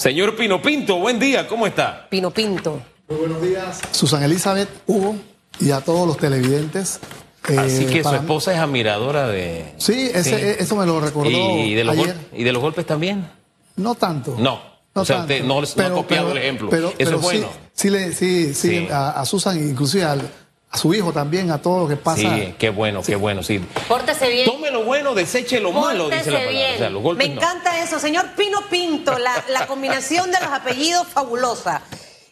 [0.00, 2.06] Señor Pino Pinto, buen día, ¿cómo está?
[2.08, 2.80] Pino Pinto.
[3.06, 5.14] Muy buenos días, Susan Elizabeth, Hugo
[5.60, 7.00] y a todos los televidentes.
[7.42, 9.74] Así Eh, que su esposa es admiradora de...
[9.76, 12.16] Sí, ese- eso me lo recordó ¿Y de, los ayer.
[12.32, 13.28] ¿Y de los golpes también?
[13.76, 14.36] No tanto.
[14.38, 14.62] No.
[14.94, 16.70] O sea, usted no- no ha copiado el ejemplo.
[16.96, 17.48] Eso es bueno.
[17.74, 18.88] Sí, le- sí, sí, Sí.
[18.90, 20.30] A, a Susan, inclusive al-
[20.70, 22.20] a su hijo también, a todo lo que pasa.
[22.20, 23.58] Sí, qué bueno, qué bueno, sí.
[23.88, 24.46] Pórtese bien.
[24.46, 26.50] Tome lo bueno, deseche lo malo, dice la palabra.
[26.50, 26.74] bien.
[26.74, 27.40] O sea, los golpes Me no.
[27.40, 31.82] encanta eso, señor Pino Pinto, la, la combinación de los apellidos fabulosa.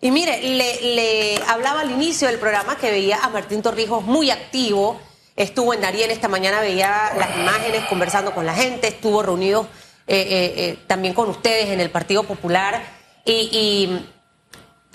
[0.00, 4.30] Y mire, le, le hablaba al inicio del programa que veía a Martín Torrijos muy
[4.30, 5.00] activo.
[5.34, 9.66] Estuvo en Darien esta mañana, veía las imágenes, conversando con la gente, estuvo reunido
[10.06, 12.80] eh, eh, eh, también con ustedes en el Partido Popular.
[13.24, 14.06] Y, y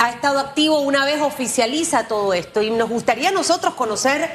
[0.04, 4.30] ha estado activo una vez oficializa todo esto y nos gustaría a nosotros conocer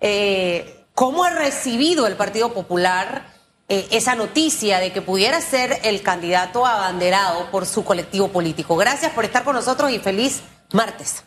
[0.00, 3.32] eh, cómo ha recibido el Partido Popular
[3.68, 8.76] eh, esa noticia de que pudiera ser el candidato abanderado por su colectivo político.
[8.76, 10.40] Gracias por estar con nosotros y feliz
[10.72, 11.22] martes.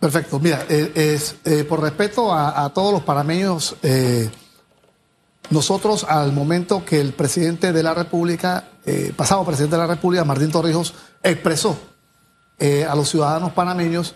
[0.00, 0.40] Perfecto.
[0.40, 1.36] Mira, eh, es,
[1.68, 3.76] por respeto a, a todos los panameños,
[5.50, 8.64] nosotros al momento que el presidente de la República,
[9.14, 11.78] pasado presidente de la República, Martín Torrijos, expresó
[12.58, 14.14] eh, a los ciudadanos panameños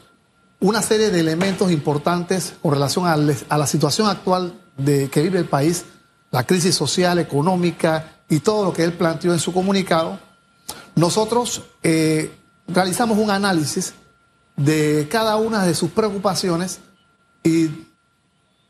[0.63, 3.17] una serie de elementos importantes con relación a,
[3.57, 5.85] la situación actual de que vive el país,
[6.31, 10.21] la crisis social, económica y todo lo que él planteó en su comunicado,
[10.95, 12.33] nosotros eh,
[12.69, 13.95] realizamos un análisis
[14.57, 16.79] de cada una de sus preocupaciones
[17.43, 17.71] y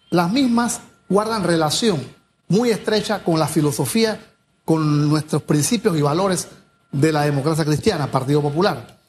[0.08, 2.00] las mismas guardan relación
[2.48, 4.18] muy estrecha con la filosofía,
[4.64, 6.48] con nuestros principios y valores
[6.90, 9.01] de la democracia cristiana, Partido Popular.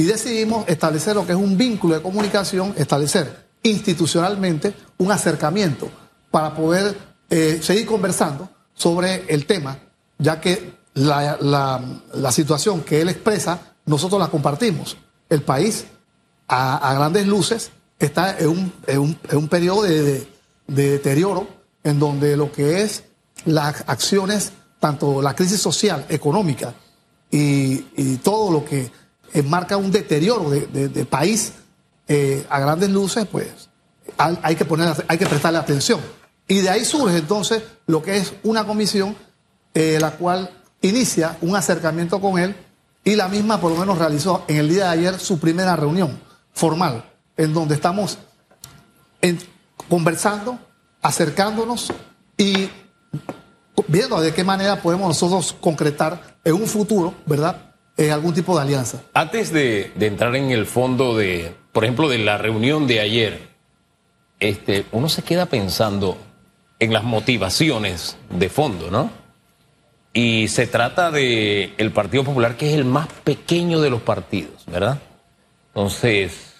[0.00, 5.90] Y decidimos establecer lo que es un vínculo de comunicación, establecer institucionalmente un acercamiento
[6.30, 6.96] para poder
[7.28, 9.76] eh, seguir conversando sobre el tema,
[10.16, 11.84] ya que la, la-
[12.32, 14.96] situación que él expresa, nosotros la compartimos.
[15.28, 15.84] El país,
[16.48, 20.28] a, grandes luces, está en un, en un- en un periodo de, de-
[20.66, 21.46] de deterioro
[21.84, 23.04] en donde lo que es
[23.44, 26.72] las acciones, tanto la crisis social, económica
[27.30, 28.98] y, y todo lo que
[29.32, 31.52] enmarca un deterioro de, país
[32.08, 33.48] eh, a grandes luces, pues
[34.18, 36.00] hay, hay que poner, hay que prestarle atención.
[36.48, 39.16] Y de ahí surge entonces lo que es una comisión,
[39.74, 40.50] eh, la cual
[40.82, 42.56] inicia un acercamiento con él
[43.04, 46.18] y la misma por lo menos realizó en el día de ayer su primera reunión
[46.52, 47.04] formal,
[47.36, 48.18] en donde estamos
[49.22, 49.38] en-
[49.88, 50.58] conversando,
[51.02, 51.92] acercándonos
[52.36, 52.68] y
[53.86, 57.69] viendo de qué manera podemos nosotros concretar en un futuro, ¿verdad?
[58.00, 59.02] Eh, algún tipo de alianza.
[59.12, 63.50] Antes de, de entrar en el fondo de, por ejemplo, de la reunión de ayer,
[64.38, 66.16] este, uno se queda pensando
[66.78, 69.10] en las motivaciones de fondo, ¿no?
[70.14, 74.64] Y se trata de el Partido Popular, que es el más pequeño de los partidos,
[74.66, 74.98] ¿verdad?
[75.74, 76.54] Entonces,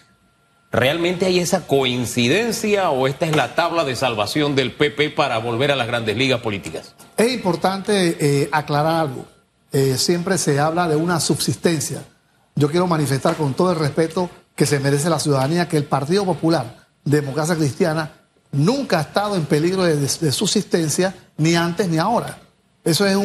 [0.70, 5.72] ¿realmente hay esa coincidencia o esta es la tabla de salvación del PP para volver
[5.72, 6.94] a las grandes ligas políticas?
[7.16, 9.24] Es importante eh, aclarar algo.
[9.72, 12.04] Eh, siempre se habla de una subsistencia.
[12.56, 16.24] Yo quiero manifestar con todo el respeto que se merece la ciudadanía que el Partido
[16.24, 18.12] Popular, Democracia Cristiana,
[18.52, 22.38] nunca ha estado en peligro de, subsistencia ni antes ni ahora.
[22.84, 23.16] Eso es,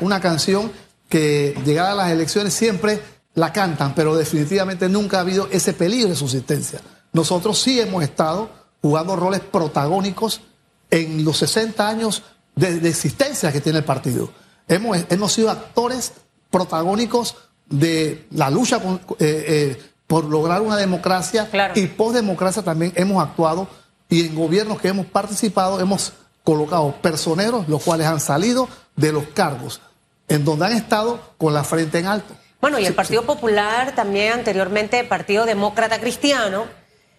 [0.00, 0.70] una canción
[1.08, 3.00] que llegada a las elecciones siempre
[3.34, 6.80] la cantan, pero definitivamente nunca ha habido ese peligro de subsistencia.
[7.12, 8.50] Nosotros sí hemos estado
[8.82, 10.42] jugando roles protagónicos
[10.90, 12.22] en los 60 años
[12.54, 14.30] de, de existencia que tiene el partido.
[14.68, 16.12] Hemos, hemos sido actores
[16.50, 17.36] protagónicos
[17.68, 19.44] de la lucha con- eh,
[19.78, 21.74] eh, por lograr una democracia Claro.
[21.76, 23.68] y postdemocracia también hemos actuado
[24.08, 26.12] y en gobiernos que hemos participado hemos
[26.44, 29.80] colocado personeros los cuales han salido de los cargos
[30.28, 32.34] en donde han estado con la frente en alto.
[32.60, 36.64] Bueno, y el Partido Popular, también anteriormente Partido Demócrata Cristiano,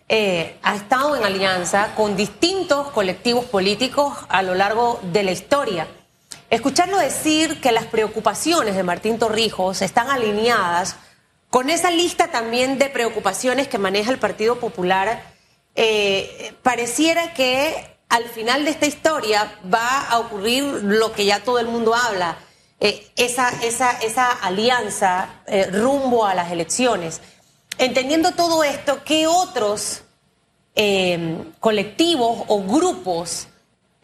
[0.10, 5.88] eh, ha estado en alianza con distintos colectivos políticos a lo largo de la historia.
[6.50, 10.96] Escucharlo decir que las preocupaciones de Martín Torrijos están alineadas
[11.50, 15.22] con esa lista también de preocupaciones que maneja el Partido Popular,
[15.76, 21.60] eh, pareciera que al final de esta historia va a ocurrir lo que ya todo
[21.60, 22.38] el mundo habla,
[22.80, 27.20] eh, esa, esa, esa alianza eh, rumbo a las elecciones.
[27.78, 30.04] Entendiendo todo esto, ¿qué otros
[31.60, 33.48] colectivos o grupos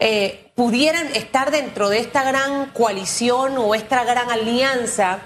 [0.06, 5.20] eh, pudieran estar dentro de esta gran coalición o esta gran alianza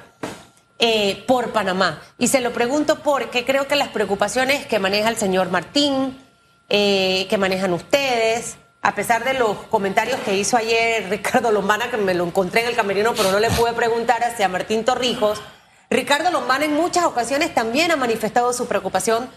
[0.77, 1.99] eh, por Panamá?
[2.19, 6.23] Y se lo pregunto porque creo que las preocupaciones que maneja el señor Martín,
[6.69, 11.97] eh, que manejan ustedes, a pesar de los comentarios que hizo ayer Ricardo Lombana, que
[11.97, 15.41] me lo encontré en el camerino, pero no le pude preguntar hacia Martín Torrijos,
[15.89, 19.27] Ricardo Lombana en muchas ocasiones también ha manifestado su preocupación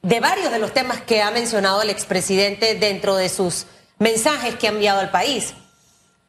[0.00, 3.66] de varios de los temas que ha mencionado el expresidente dentro de sus
[3.98, 5.54] mensajes que ha enviado al país.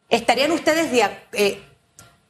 [0.08, 1.62] ¿Estarían ustedes de, eh,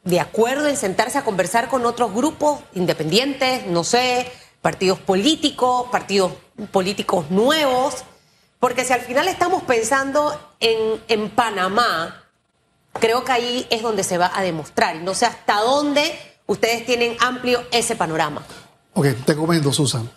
[0.04, 4.30] de acuerdo en sentarse a conversar con otros grupos independientes, no sé,
[4.62, 6.32] partidos políticos, partidos
[6.72, 8.04] políticos nuevos?
[8.58, 12.24] Porque si al final estamos pensando en, en Panamá,
[12.94, 14.96] creo que ahí es donde se va a demostrar.
[14.96, 16.12] No sé hasta dónde
[16.46, 18.42] ustedes tienen amplio ese panorama.
[18.94, 20.10] Ok, te comento, Susan.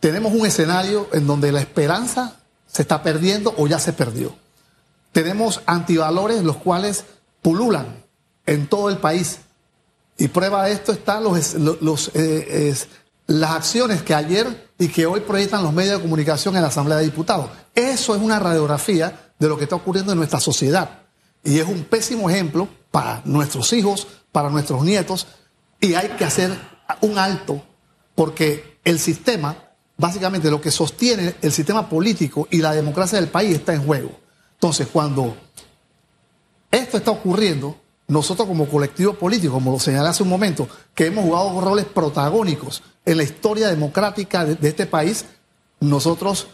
[0.00, 2.41] Tenemos un escenario en donde la esperanza
[2.72, 4.34] se está perdiendo o ya se perdió.
[5.12, 7.04] Tenemos antivalores los cuales
[7.42, 8.02] pululan
[8.46, 9.40] en todo el país.
[10.16, 11.24] Y prueba de esto están
[12.14, 12.74] eh,
[13.26, 16.98] las acciones que ayer y que hoy proyectan los medios de comunicación en la Asamblea
[16.98, 17.50] de Diputados.
[17.74, 21.00] Eso es una radiografía de lo que está ocurriendo en nuestra sociedad.
[21.44, 25.26] Y es un pésimo ejemplo para nuestros hijos, para nuestros nietos,
[25.80, 26.56] y hay que hacer
[27.00, 27.62] un alto,
[28.14, 29.56] porque el sistema,
[29.96, 34.10] básicamente lo que sostiene el sistema político y la democracia del país está en juego.
[34.54, 35.36] Entonces, cuando
[36.70, 37.76] esto está ocurriendo,
[38.08, 42.82] nosotros como colectivo político, como lo señalé hace un momento, que hemos jugado roles protagónicos
[43.04, 45.24] en la historia democrática de, este país,
[45.80, 46.48] nosotros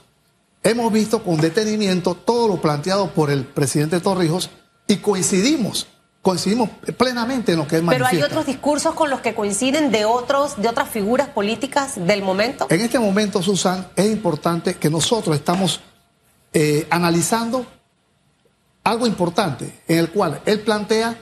[0.62, 4.50] hemos visto con detenimiento todo lo planteado por el presidente Torrijos
[4.87, 5.87] y coincidimos
[6.29, 10.05] coincidimos plenamente en lo que es Pero hay otros discursos con los que coinciden de
[10.05, 12.67] otros de otras figuras políticas del momento.
[12.69, 15.81] En este momento, Susan, es importante que nosotros estamos
[16.53, 17.65] eh, analizando
[18.85, 21.17] algo importante en el cual él plantea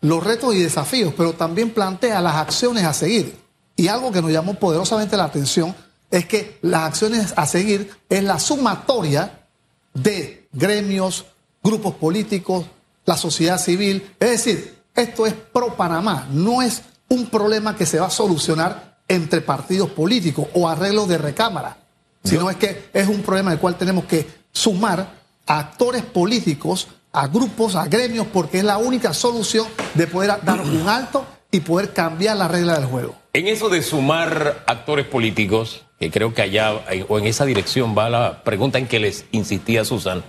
[0.00, 3.38] los retos y desafíos, pero también plantea las acciones a seguir.
[3.76, 5.76] Y algo que nos llamó poderosamente la atención
[6.10, 9.46] es que las acciones a seguir es la sumatoria
[9.92, 11.24] de gremios,
[11.62, 12.66] grupos políticos,
[13.04, 14.14] la sociedad civil.
[14.18, 18.98] Es decir, esto es pro Panamá, no es un problema que se va a solucionar
[19.08, 21.76] entre partidos políticos o arreglos de recámara,
[22.22, 25.14] sino es que es un problema del cual tenemos que sumar
[25.46, 30.60] a actores políticos, a grupos, a gremios, porque es la única solución de poder dar
[30.60, 33.14] un alto y poder cambiar la regla del juego.
[33.32, 36.72] En eso de sumar actores políticos, que creo que allá
[37.08, 40.24] o en esa dirección va la pregunta en que les insistía Susan,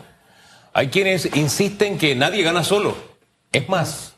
[0.76, 2.98] hay quienes insisten que nadie gana solo.
[3.54, 4.18] Es más,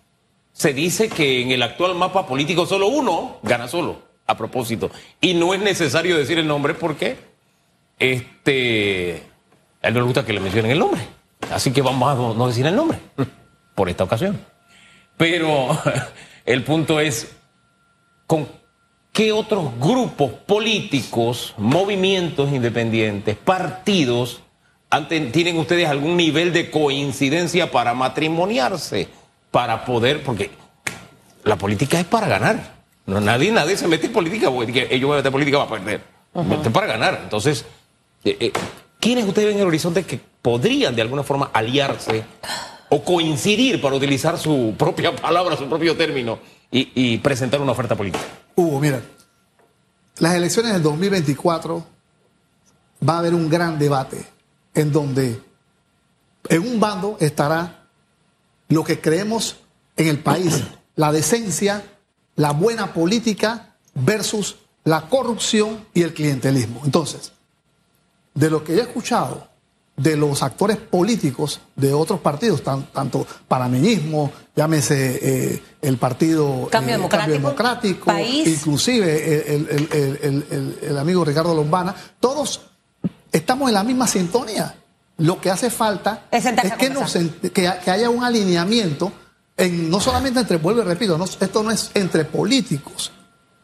[0.54, 4.90] se dice que en el actual mapa político solo uno gana solo, a propósito.
[5.22, 7.16] Y no es necesario decir el nombre porque
[8.00, 9.22] este,
[9.84, 11.02] a él no le gusta que le mencionen el nombre.
[11.52, 12.98] Así que vamos a no decir el nombre
[13.76, 14.44] por esta ocasión.
[15.16, 15.80] Pero
[16.46, 17.36] el punto es,
[18.26, 18.48] ¿con
[19.14, 24.42] qué otros grupos políticos, movimientos independientes, partidos
[25.10, 29.10] ¿Tienen ustedes algún nivel de coincidencia para matrimoniarse?
[29.52, 30.52] Para poder, porque
[31.44, 32.76] la política es para ganar.
[33.06, 36.02] No, nadie, nadie se mete en política porque ellos van a meter política para perder.
[36.66, 37.20] Es para ganar.
[37.24, 37.66] Entonces,
[38.24, 38.52] eh, eh,
[39.00, 42.24] ¿quiénes ustedes ven en el horizonte que podrían de alguna forma aliarse
[42.90, 46.40] o coincidir para utilizar su propia palabra, su propio término
[46.72, 48.24] y, y presentar una oferta política?
[48.56, 49.02] Hugo, mira,
[50.20, 51.86] las elecciones del 2024
[53.08, 54.37] va a haber un gran debate
[54.78, 55.42] en donde
[56.50, 57.88] en un bando estará
[58.70, 59.58] lo que creemos
[59.98, 60.64] en el país,
[60.96, 61.84] la decencia,
[62.36, 66.82] la buena política versus la corrupción y el clientelismo.
[66.86, 67.32] Entonces,
[68.36, 69.48] de lo que he escuchado
[69.96, 77.28] de los actores políticos de otros partidos, tanto panameñismo, llámese eh, el partido Cambio eh,
[77.28, 78.14] Democrático,
[78.46, 79.56] inclusive
[80.84, 82.62] el amigo Ricardo Lombana, todos
[83.32, 84.76] estamos en la misma sintonía.
[85.18, 86.46] Lo que hace falta es,
[86.78, 89.12] que, que, haya un alineamiento,
[89.58, 93.12] en, no solamente entre, vuelvo y repito, esto no es entre políticos,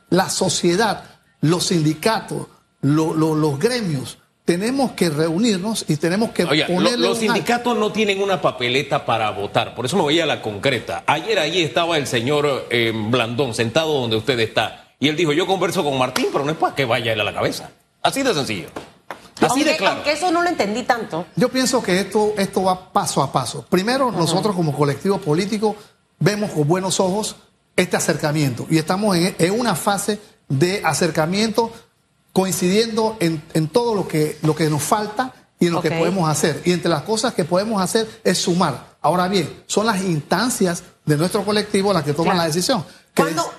[0.09, 1.03] la sociedad,
[1.41, 2.47] los sindicatos,
[2.81, 6.65] los gremios, tenemos que reunirnos y tenemos que Oye,
[6.97, 11.03] Los sindicatos no tienen una papeleta para votar, por eso me voy a la concreta.
[11.05, 15.47] Ayer allí estaba el señor eh, Blandón sentado donde usted está y él dijo, yo
[15.47, 17.69] converso con Martín, pero no es para que vaya él a la cabeza.
[18.01, 18.67] Así de sencillo.
[19.41, 19.95] Así de claro.
[19.95, 21.25] Aunque eso no lo entendí tanto.
[21.35, 23.65] Yo pienso que esto, esto va paso a paso.
[23.69, 25.75] Primero, nosotros como colectivo político
[26.19, 27.35] vemos con buenos ojos
[27.75, 31.71] este acercamiento y estamos en, una fase de acercamiento
[32.31, 36.61] coincidiendo en, todo lo que, lo que nos falta y en lo que podemos hacer.
[36.65, 38.93] Y entre las cosas que podemos hacer es sumar.
[39.01, 42.85] Ahora bien, son las instancias de nuestro colectivo las que toman la decisión.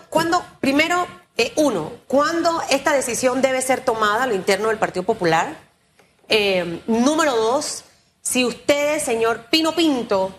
[0.09, 5.03] ¿Cuándo, primero, eh, uno, ¿cuándo esta decisión debe ser tomada a lo interno del Partido
[5.03, 5.57] Popular?
[6.29, 7.85] Eh, número dos,
[8.23, 10.33] si ustedes, señor Pino Pinto,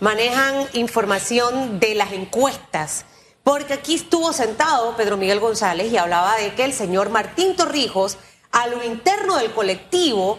[0.00, 3.04] manejan información de las encuestas,
[3.44, 8.16] porque aquí estuvo sentado Pedro Miguel González y hablaba de que el señor Martín Torrijos,
[8.50, 10.38] a lo interno del colectivo,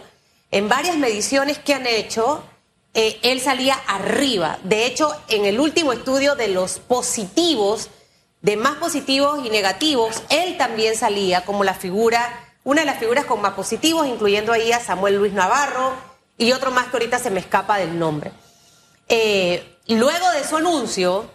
[0.50, 2.42] en varias mediciones que han hecho,
[2.94, 4.58] eh, él salía arriba.
[4.64, 7.88] De hecho, en el último estudio de los positivos,
[8.42, 13.24] de más positivos y negativos, él también salía como la figura, una de las figuras
[13.26, 15.92] con más positivos, incluyendo ahí a Samuel Luis Navarro
[16.38, 18.32] y otro más que ahorita se me escapa del nombre.
[19.08, 21.30] Eh, luego de su anuncio,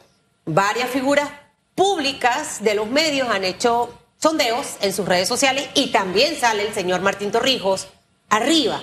[0.45, 1.29] varias figuras
[1.75, 6.73] públicas de los medios han hecho sondeos en sus redes sociales y también sale el
[6.73, 7.87] señor Martín Torrijos
[8.29, 8.81] arriba.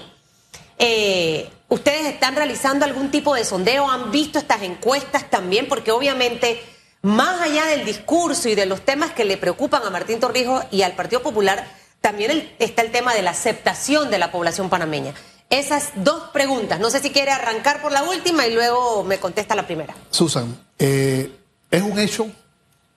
[0.78, 3.90] Eh, ¿Ustedes están realizando algún tipo de sondeo?
[3.90, 5.68] ¿Han visto estas encuestas también?
[5.68, 6.62] Porque obviamente,
[7.02, 10.82] más allá del discurso y de los temas que le preocupan a Martín Torrijos y
[10.82, 11.66] al Partido Popular,
[12.00, 15.12] también está el tema de la aceptación de la población panameña.
[15.50, 16.80] Esas dos preguntas.
[16.80, 19.94] No sé si quiere arrancar por la última y luego me contesta la primera.
[20.10, 21.30] Susan, eh,
[21.70, 22.30] es un hecho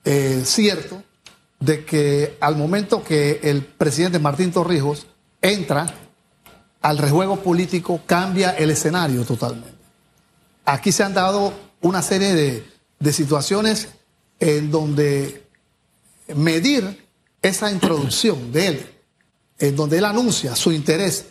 [0.04, 1.02] eh, cierto
[1.60, 5.06] de que al momento que el presidente Martín Torrijos
[5.42, 5.86] entra
[6.80, 9.74] al rejuego político, cambia el escenario totalmente.
[10.64, 12.64] Aquí se han dado una serie de,
[12.98, 13.88] de situaciones
[14.40, 15.46] en donde
[16.34, 17.06] medir
[17.42, 18.86] esa introducción de él,
[19.58, 21.26] en donde él anuncia su interés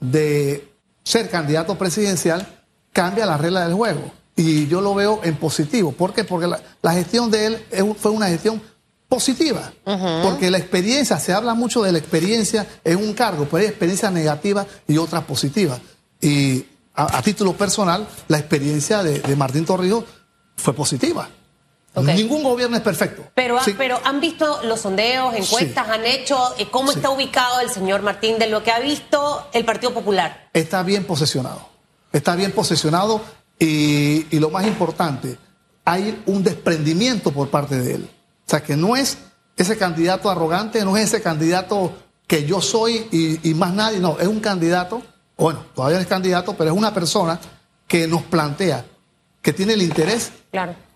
[0.00, 0.68] de
[1.02, 4.12] ser candidato presidencial, cambia la regla del juego.
[4.34, 5.92] Y yo lo veo en positivo.
[5.92, 6.24] ¿Por qué?
[6.24, 7.64] Porque la, gestión de él
[7.98, 8.60] fue una gestión
[9.08, 9.72] positiva.
[10.22, 14.12] Porque la experiencia, se habla mucho de la experiencia en un cargo, pero hay experiencias
[14.12, 15.80] negativas y otras positivas.
[16.20, 20.04] Y a, título personal, la experiencia de, Martín Torrijos
[20.56, 21.28] fue positiva.
[22.02, 23.24] Ningún gobierno es perfecto.
[23.34, 28.02] Pero, pero han visto los sondeos, encuestas, han hecho eh, cómo está ubicado el señor
[28.02, 30.48] Martín de lo que ha visto el Partido Popular.
[30.52, 31.66] Está bien posesionado.
[32.12, 33.22] Está bien posesionado
[33.58, 35.38] y, lo más importante,
[35.84, 38.10] hay un desprendimiento por parte de él.
[38.46, 39.18] O sea, que no es
[39.56, 41.94] ese candidato arrogante, no es ese candidato
[42.26, 43.06] que yo soy
[43.42, 45.02] y, más nadie, no, es un candidato,
[45.38, 47.40] bueno, todavía es candidato, pero es una persona
[47.88, 48.84] que nos plantea,
[49.46, 50.32] que tiene el interés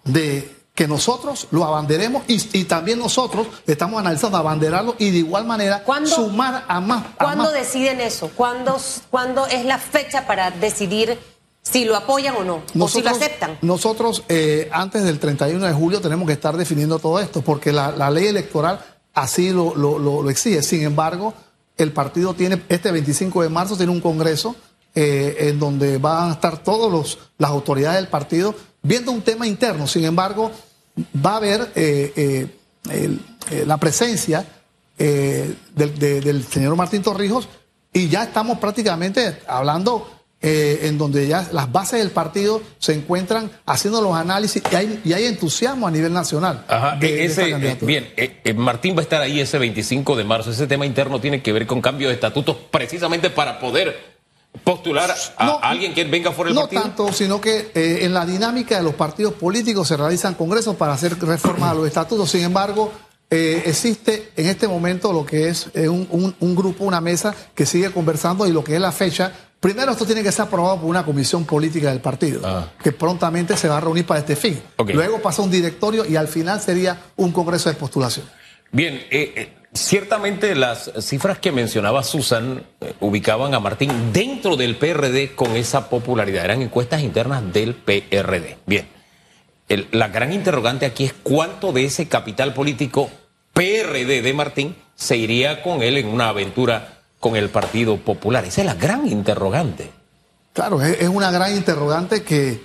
[0.03, 5.85] de que nosotros lo abanderemos y, también nosotros estamos analizando abanderarlo y de igual manera
[6.05, 7.07] sumar a más.
[7.17, 8.29] ¿Cuándo deciden eso?
[8.35, 8.77] ¿Cuándo,
[9.09, 11.17] ¿Cuándo es la fecha para decidir
[11.63, 13.57] si lo apoyan o no, o si lo aceptan.
[13.63, 18.11] Nosotros, eh, antes del 31 de julio, tenemos que estar definiendo todo esto, porque la,
[18.11, 20.65] ley electoral así lo, lo, exige.
[20.65, 21.35] Sin embargo,
[21.77, 24.57] el partido tiene, este 25 de marzo, tiene un congreso
[24.95, 29.87] eh, en donde van a estar todas las autoridades del partido viendo un tema interno.
[29.87, 30.51] Sin embargo,
[31.25, 32.47] va a haber eh,
[33.67, 34.47] la presencia
[34.97, 37.49] del, del señor Martín Torrijos
[37.93, 43.51] y ya estamos prácticamente hablando eh, en donde ya las bases del partido se encuentran
[43.67, 46.65] haciendo los análisis y hay, y hay entusiasmo a nivel nacional.
[46.67, 50.51] Ajá, e-, ese, eh, bien, eh, Martín va a estar ahí ese 25 de marzo.
[50.51, 54.20] Ese tema interno tiene que ver con cambio de estatutos precisamente para poder
[54.65, 56.81] postular a alguien que venga fuera del partido?
[56.81, 60.93] No tanto, sino que en la dinámica de los partidos políticos se realizan congresos para
[60.93, 62.31] hacer reformas a los estatutos.
[62.31, 62.93] Sin embargo,
[63.31, 68.47] existe en este momento lo que es un, un, grupo, una mesa que sigue conversando
[68.47, 71.45] y lo que es la fecha Primero, esto tiene que ser aprobado por una comisión
[71.45, 72.73] política del partido, ah.
[72.83, 74.61] que prontamente se va a reunir para este fin.
[74.95, 78.25] Luego pasa un directorio y al final sería un congreso de postulación.
[78.73, 84.77] Bien, eh, eh, ciertamente las cifras que mencionaba Susan eh, ubicaban a Martín dentro del
[84.77, 86.45] PRD con esa popularidad.
[86.45, 88.59] Eran encuestas internas del PRD.
[88.67, 88.89] Bien,
[89.93, 93.11] la gran interrogante aquí es cuánto de ese capital político
[93.53, 98.45] PRD de Martín se iría con él en una aventura con el Partido Popular?
[98.45, 99.91] Esa es la gran interrogante.
[100.53, 102.61] Claro, es, una gran interrogante que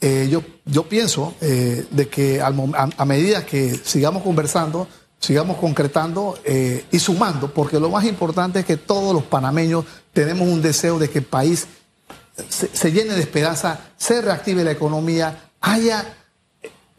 [0.00, 6.84] eh, yo, yo pienso eh, de que a, medida que sigamos conversando, sigamos concretando eh,
[6.90, 11.10] y sumando, porque lo más importante es que todos los panameños tenemos un deseo de
[11.10, 11.66] que el país
[12.48, 16.14] se, se llene de esperanza, se reactive la economía, haya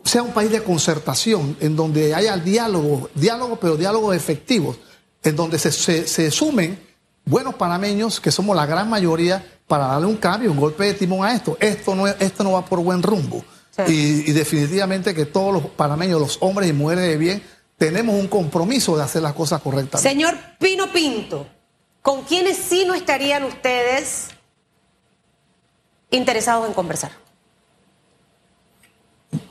[0.04, 4.78] sea un país de concertación, en donde haya diálogo, diálogo, pero diálogos efectivos,
[5.22, 5.72] en donde se,
[6.08, 6.80] se sumen
[7.26, 11.28] buenos panameños, que somos la gran mayoría, para darle un cambio, un golpe de timón
[11.28, 11.58] a esto.
[11.60, 13.44] Esto no, esto no va por buen rumbo.
[13.88, 17.44] Y, definitivamente que todos los panameños, los hombres y mujeres de bien,
[17.78, 20.02] tenemos un compromiso de hacer las cosas correctas.
[20.02, 21.48] Señor Pino Pinto,
[22.02, 24.30] ¿con quiénes sí no estarían ustedes
[26.10, 27.12] interesados en conversar?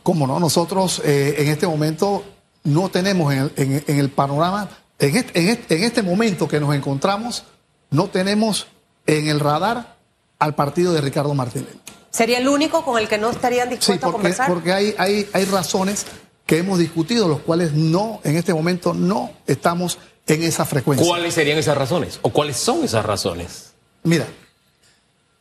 [0.03, 0.41] ¿Cómo no?
[0.41, 2.25] Nosotros eh, en este momento
[2.65, 4.69] no tenemos en el, panorama,
[4.99, 7.45] en en este momento que nos encontramos,
[7.91, 8.67] no tenemos
[9.07, 9.97] en el radar
[10.39, 11.77] al partido de Ricardo Martínez.
[12.11, 14.49] ¿Sería el único con el que no estarían dispuestos a conversar?
[14.49, 16.07] Porque hay, hay, hay razones
[16.47, 21.07] que hemos discutido, los cuales no, en este momento no estamos en esa frecuencia.
[21.07, 22.21] ¿Cuáles serían esas razones?
[22.23, 23.73] ¿O cuáles son esas razones?
[24.05, 24.27] Mira,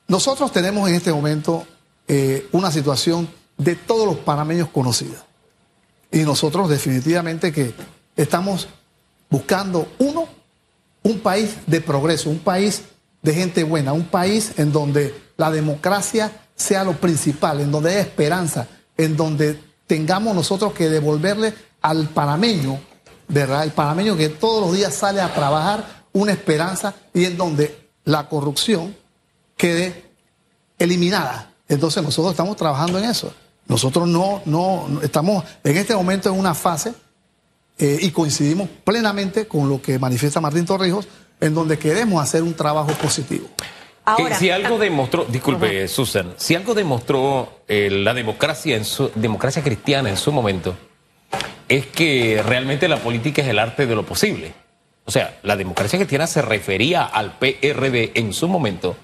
[0.07, 1.65] nosotros tenemos en este momento
[2.07, 5.25] eh, una situación de todos los panameños conocida.
[6.11, 7.73] Y nosotros definitivamente que
[8.15, 8.67] estamos
[9.29, 10.27] buscando, uno,
[11.03, 12.83] un país de progreso, un país
[13.21, 18.01] de gente buena, un país en donde la democracia sea lo principal, en donde haya
[18.01, 22.79] esperanza, en donde tengamos nosotros que devolverle al panameño,
[23.27, 23.63] ¿verdad?
[23.63, 28.27] El panameño que todos los días sale a trabajar una esperanza y en donde la
[28.29, 28.95] corrupción
[29.57, 30.11] quede
[30.79, 31.51] eliminada.
[31.67, 33.33] Entonces nosotros estamos trabajando en eso.
[33.67, 36.93] Nosotros no, no, estamos en este momento en una fase
[37.77, 41.07] eh, y coincidimos plenamente con lo que manifiesta Martín Torrijos,
[41.41, 43.47] en donde queremos hacer un trabajo positivo.
[44.05, 49.63] Ahora, si algo demostró, disculpe, Susan, si algo demostró eh, la democracia en su democracia
[49.63, 50.75] cristiana en su momento,
[51.67, 54.53] es que realmente la política es el arte de lo posible.
[55.05, 58.95] O sea, la democracia cristiana se refería al PRD en su momento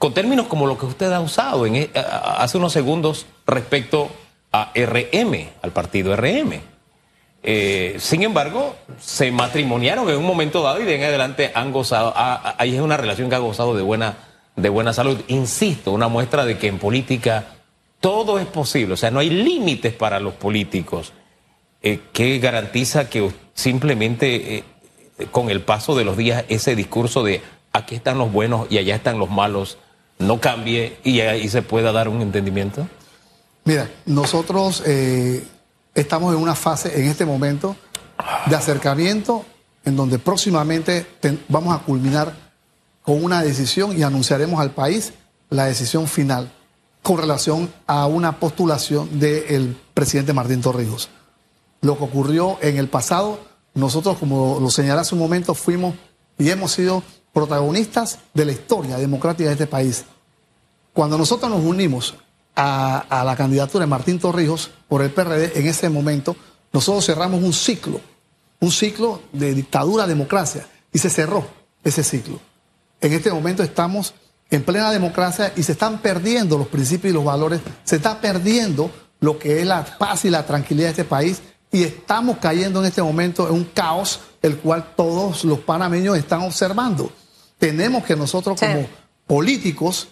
[0.00, 4.08] con términos como lo que usted ha usado en, e, hace unos segundos respecto
[4.50, 6.58] a RM, al partido RM.
[7.42, 12.14] Eh, sin embargo, se matrimoniaron en un momento dado y de en adelante han gozado,
[12.16, 14.16] ahí es una relación que ha gozado de buena,
[14.60, 15.20] de buena salud.
[15.28, 17.56] Insisto, una muestra de que en política
[18.00, 21.12] todo es posible, o sea, no hay límites para los políticos,
[21.82, 24.64] eh, que garantiza que simplemente eh,
[25.30, 28.96] con el paso de los días ese discurso de aquí están los buenos y allá
[28.96, 29.78] están los malos,
[30.18, 32.86] no cambie y ahí se pueda dar un entendimiento?
[33.64, 35.44] Mira, nosotros eh,
[35.94, 37.76] estamos en una fase en este momento
[38.46, 39.44] de acercamiento
[39.84, 41.06] en donde próximamente
[41.48, 42.49] vamos a culminar
[43.10, 45.14] con una decisión y anunciaremos al país
[45.48, 46.52] la decisión final
[47.02, 51.08] con relación a una postulación del presidente Martín Torrijos.
[51.80, 53.40] Lo que ocurrió en el pasado,
[53.74, 55.96] nosotros, como lo señalé hace un momento, fuimos
[56.38, 57.02] y hemos sido
[57.32, 60.04] protagonistas de la historia democrática de este país.
[60.92, 62.14] Cuando nosotros nos unimos
[62.54, 66.36] a, la candidatura de Martín Torrijos por el PRD, en ese momento
[66.72, 68.00] nosotros cerramos un ciclo,
[68.60, 71.44] un ciclo de dictadura, democracia, y se cerró
[71.82, 72.49] ese ciclo.
[73.00, 74.14] En este momento estamos
[74.50, 78.90] en plena democracia y se están perdiendo los principios y los valores, se está perdiendo
[79.20, 81.40] lo que es la paz y la tranquilidad de este país
[81.72, 86.42] y estamos cayendo en este momento en un caos el cual todos los panameños están
[86.42, 87.12] observando.
[87.58, 88.86] Tenemos que nosotros como
[89.26, 90.08] políticos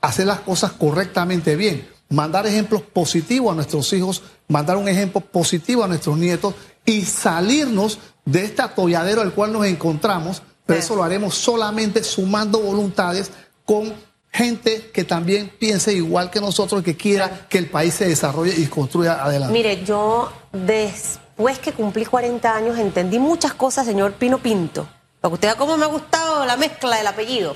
[0.00, 5.84] hacer las cosas correctamente bien, mandar ejemplos positivos a nuestros hijos, mandar un ejemplo positivo
[5.84, 11.04] a nuestros nietos y salirnos de este atolladero al cual nos encontramos, pero eso lo
[11.04, 13.30] haremos solamente sumando voluntades
[13.64, 13.94] con
[14.32, 18.66] gente que también piense igual que nosotros que quiera que el país se desarrolle y
[18.66, 19.52] construya adelante.
[19.52, 24.88] Mire, yo después que cumplí 40 años entendí muchas cosas, señor Pino Pinto.
[25.20, 27.54] Para que usted vea cómo me ha gustado la mezcla del apellido.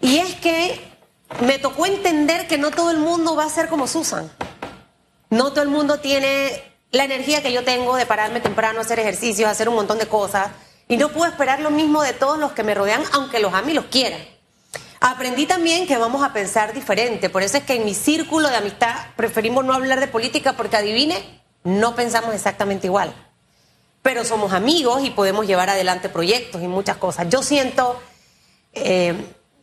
[0.00, 0.80] Y es que
[1.44, 4.30] me tocó entender que no todo el mundo va a ser como Susan.
[5.30, 9.48] No todo el mundo tiene la energía que yo tengo de pararme temprano, hacer ejercicios,
[9.48, 10.48] hacer un montón de cosas.
[10.88, 13.72] Y no puedo esperar lo mismo de todos los que me rodean, aunque los ame
[13.72, 14.20] y los quieran.
[15.00, 17.28] Aprendí también que vamos a pensar diferente.
[17.28, 20.76] Por eso es que en mi círculo de amistad preferimos no hablar de política porque
[20.76, 23.14] adivine, no pensamos exactamente igual
[24.06, 27.28] pero somos amigos y podemos llevar adelante proyectos y muchas cosas.
[27.28, 28.00] Yo siento
[28.72, 29.16] eh,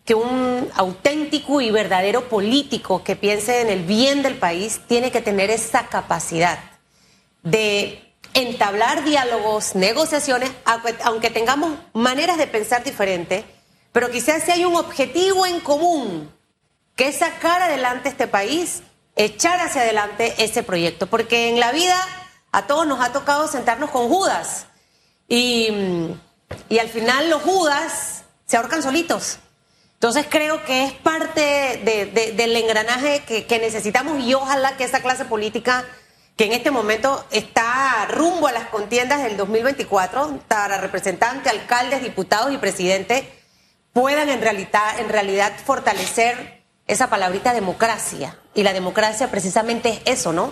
[0.03, 5.21] que un auténtico y verdadero político que piense en el bien del país tiene que
[5.21, 6.59] tener esa capacidad
[7.41, 10.51] de entablar diálogos, negociaciones,
[11.03, 13.45] aunque tengamos maneras de pensar diferentes,
[13.91, 16.31] pero quizás si hay un objetivo en común,
[16.95, 18.83] que es sacar adelante este país,
[19.15, 21.95] echar hacia adelante ese proyecto, porque en la vida
[22.51, 24.67] a todos nos ha tocado sentarnos con Judas.
[25.27, 25.67] Y,
[26.79, 29.39] al final los Judas se ahorcan solitos.
[29.93, 31.81] Entonces creo que es parte
[32.35, 35.85] del engranaje que, necesitamos y ojalá que esa clase política
[36.35, 42.51] que en este momento está rumbo a las contiendas del 2024 para representantes, alcaldes, diputados
[42.51, 43.23] y presidentes
[43.93, 48.37] puedan en realidad, en realidad fortalecer esa palabrita democracia.
[48.55, 50.51] Y la democracia precisamente es eso, ¿no?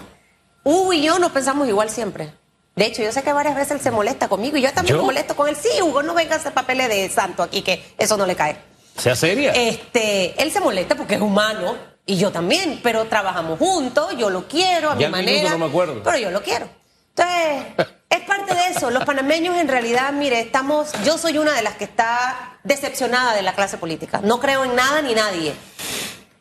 [0.64, 2.34] Hugo y yo no pensamos igual siempre.
[2.76, 5.04] De hecho, yo sé que varias veces él se molesta conmigo y yo también me
[5.04, 5.58] molesto con él.
[5.58, 8.56] Sí, Hugo, no venga a hacer papeles de santo aquí, que eso no le cae.
[8.96, 9.52] Sea seria.
[9.52, 14.48] Este, él se molesta porque es humano y yo también, pero trabajamos juntos, yo lo
[14.48, 15.52] quiero a mi manera.
[15.52, 16.02] No me acuerdo.
[16.04, 16.68] Pero yo lo quiero.
[17.16, 18.90] Entonces, es parte de eso.
[18.90, 23.42] Los panameños en realidad, mire, estamos, yo soy una de las que está decepcionada de
[23.42, 24.22] la clase política.
[24.24, 25.54] No creo en nada ni nadie.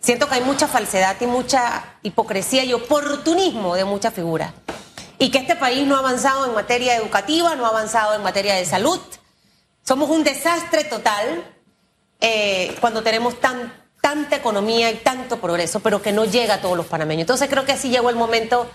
[0.01, 4.53] Siento que hay mucha falsedad y mucha hipocresía y oportunismo de muchas figuras.
[5.19, 8.55] y que este país no ha avanzado en materia educativa, no ha avanzado en materia
[8.55, 8.99] de salud.
[9.83, 11.45] Somos un desastre total
[12.21, 13.71] eh, cuando tenemos tan,
[14.11, 17.21] tanta economía y tanto progreso, pero que no llega a todos los panameños.
[17.21, 18.69] Entonces creo que así llegó el momento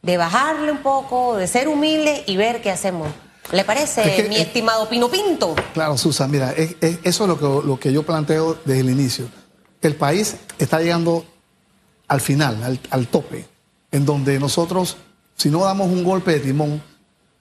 [0.00, 3.08] de bajarle un poco, de ser humilde y ver qué hacemos.
[3.52, 5.54] ¿Le parece, mi estimado Pino Pinto?
[5.74, 9.28] Claro, Susan, mira, eso es lo que, lo que yo planteo desde el inicio.
[9.82, 11.26] El país está llegando
[12.08, 13.46] al final, al, al tope,
[13.92, 14.96] en donde nosotros,
[15.36, 16.82] si no damos un golpe de timón,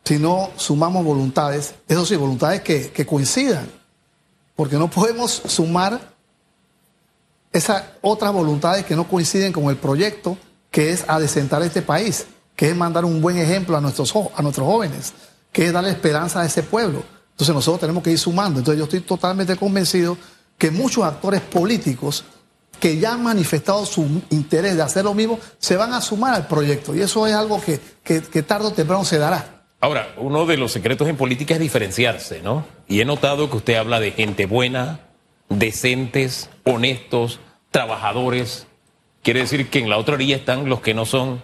[0.03, 3.65] si no sumamos voluntades, eso sí, voluntades que, que coincidan,
[4.57, 6.14] porque no podemos sumar
[7.57, 10.37] esas otras voluntades que no coinciden con el proyecto
[10.69, 14.67] que es adecentar este país, que es mandar un buen ejemplo a nuestros, a nuestros
[14.67, 15.13] jóvenes,
[15.53, 17.01] que es darle esperanza a ese pueblo.
[17.31, 18.59] Entonces nosotros tenemos que ir sumando.
[18.59, 20.17] Entonces yo estoy totalmente convencido
[20.57, 22.25] que muchos actores políticos
[22.77, 26.47] que ya han manifestado su interés de hacer lo mismo se van a sumar al
[26.47, 26.93] proyecto.
[26.93, 29.63] Y eso es algo que, que, que tarde o temprano se dará.
[29.79, 32.65] Ahora, uno de los secretos en política es diferenciarse, ¿no?
[32.89, 34.99] Y he notado que usted habla de gente buena,
[35.47, 37.39] decentes, honestos,
[37.75, 38.67] trabajadores.
[39.21, 41.43] Quiere decir que en la otra orilla están los que no son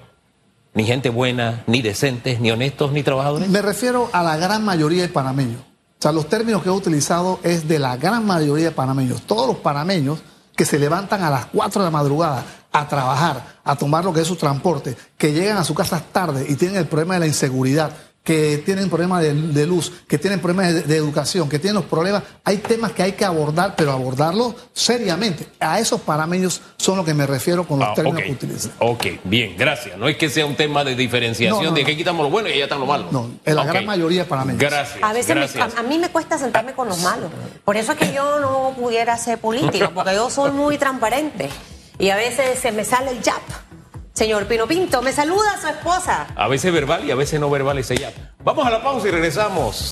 [0.73, 3.49] ni gente buena, ni decentes, ni honestos, ni trabajadores.
[3.49, 5.59] Me refiero a la gran mayoría de panameños.
[5.59, 9.23] O sea, los términos que he utilizado es de la gran mayoría de panameños.
[9.23, 10.19] Todos los panameños
[10.55, 14.21] que se levantan a las 4 de la madrugada a trabajar, a tomar lo que
[14.21, 17.27] es su transporte, que llegan a su casa tarde y tienen el problema de la
[17.27, 17.91] inseguridad,
[18.23, 22.21] que tienen problemas de, luz, que tienen problemas de, educación, que tienen los problemas.
[22.43, 25.47] Hay temas que hay que abordar, pero abordarlos seriamente.
[25.59, 28.73] A esos panameños son los que me refiero con los ah, términos que utilizan.
[28.77, 29.97] Ok, bien, gracias.
[29.97, 32.65] No es que sea un tema de diferenciación, de que quitamos lo bueno y ya
[32.65, 33.07] están lo malo.
[33.11, 34.61] No, en la gran mayoría panameños.
[34.61, 34.99] Gracias.
[35.01, 37.31] A veces a, mí me cuesta sentarme con los malos.
[37.65, 41.49] Por eso es que yo no pudiera ser político, porque yo soy muy transparente.
[41.97, 43.41] Y a veces se me sale el jab.
[44.13, 46.27] Señor Pino Pinto, me saluda su esposa.
[46.35, 48.11] A veces verbal y a veces no verbal ese ya.
[48.43, 49.89] Vamos a la pausa y regresamos.